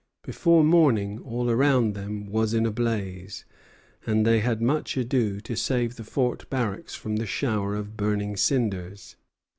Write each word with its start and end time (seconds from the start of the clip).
Before 0.23 0.63
morning 0.63 1.19
all 1.19 1.47
around 1.51 1.93
them 1.93 2.25
was 2.25 2.55
in 2.55 2.65
a 2.65 2.71
blaze, 2.71 3.45
and 4.03 4.25
they 4.25 4.39
had 4.39 4.59
much 4.59 4.97
ado 4.97 5.39
to 5.41 5.55
save 5.55 5.95
the 5.95 6.03
fort 6.03 6.49
barracks 6.49 6.95
from 6.95 7.17
the 7.17 7.27
shower 7.27 7.75
of 7.75 7.97
burning 7.97 8.35
cinders. 8.35 9.15